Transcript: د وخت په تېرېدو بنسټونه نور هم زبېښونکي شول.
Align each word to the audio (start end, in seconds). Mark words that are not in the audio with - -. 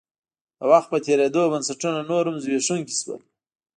د 0.59 0.61
وخت 0.71 0.87
په 0.91 0.97
تېرېدو 1.07 1.51
بنسټونه 1.53 1.99
نور 2.09 2.23
هم 2.29 2.35
زبېښونکي 2.43 2.95
شول. 3.01 3.21